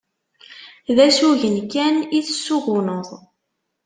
[0.95, 3.07] D asugen kan i tessuguneḍ.